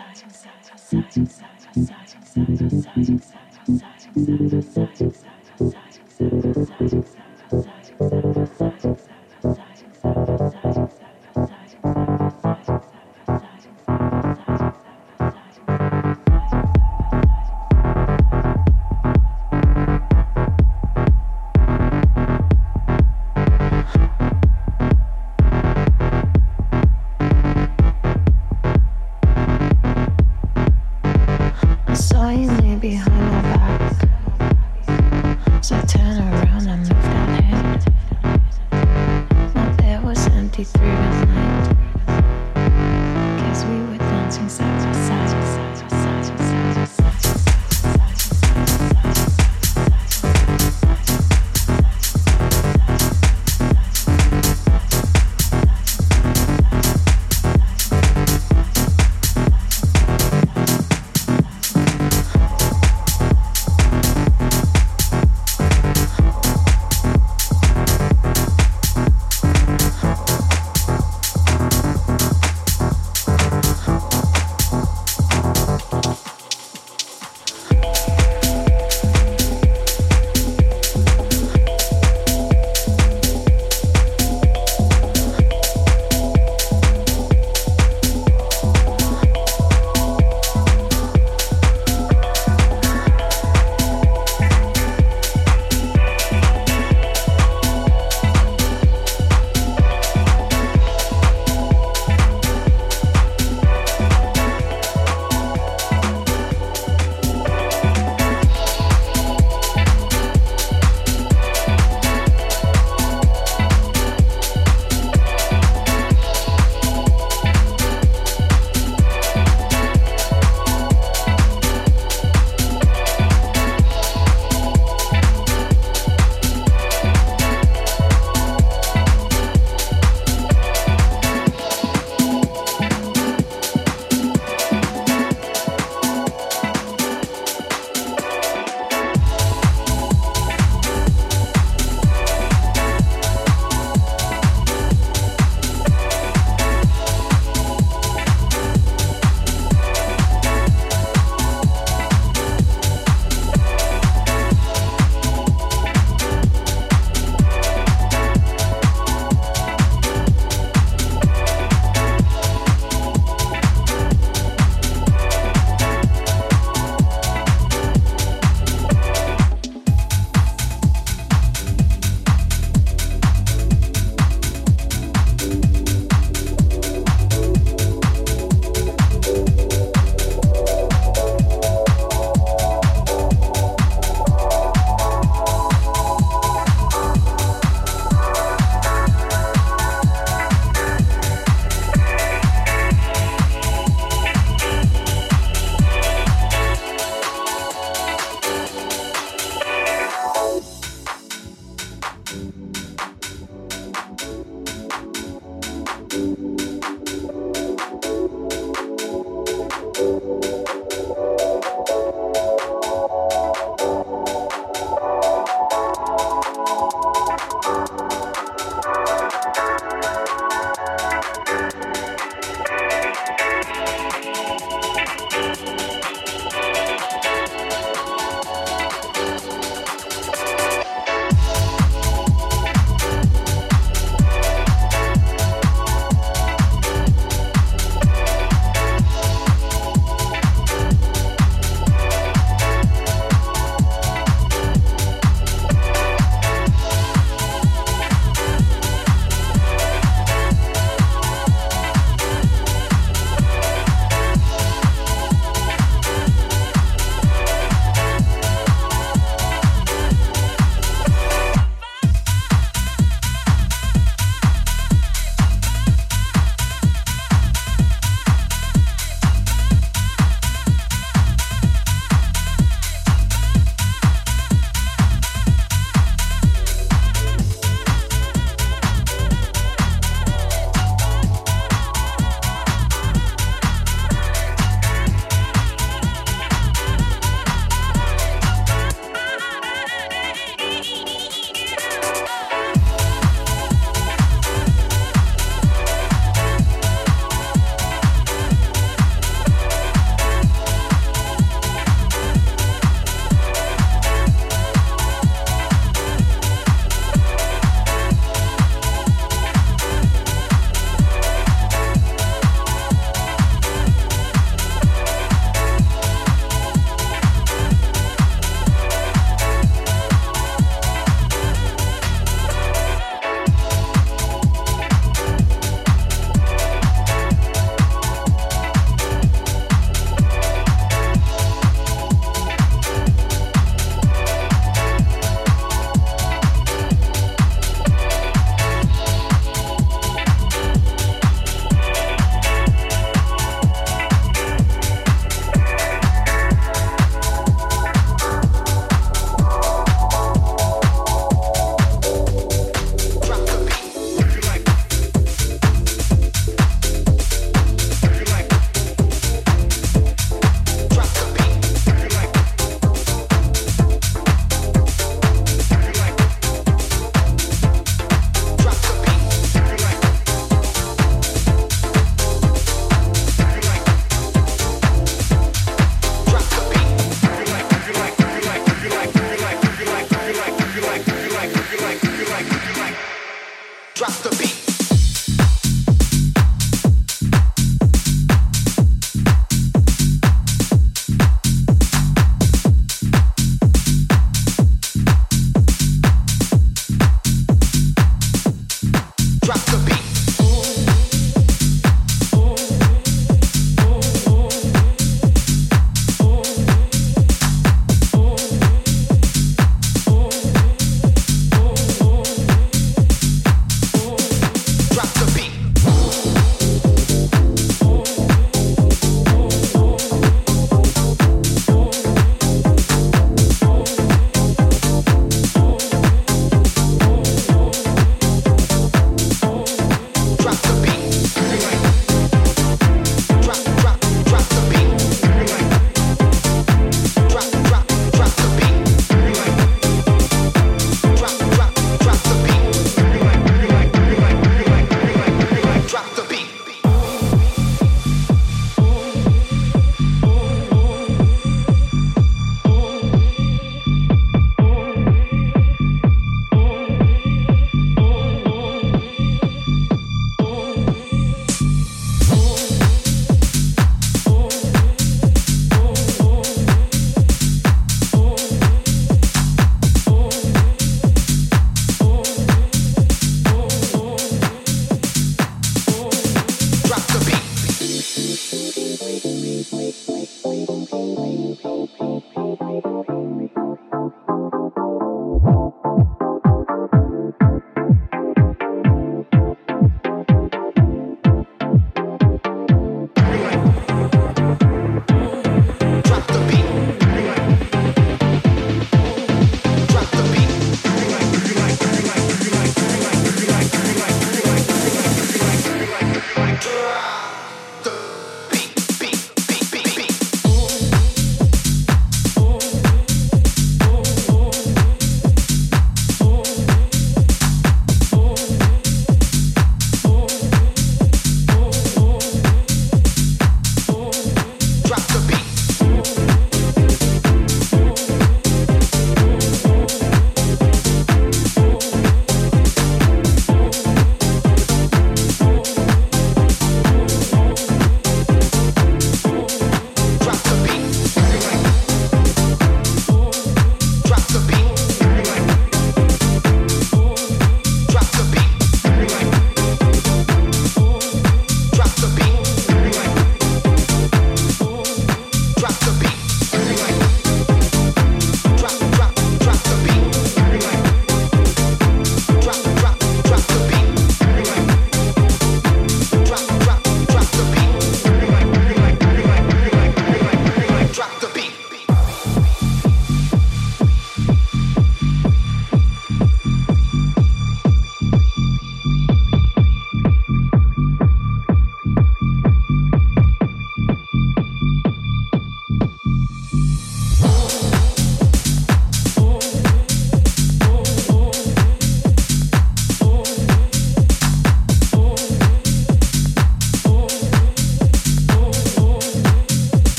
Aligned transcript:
I 0.00 1.47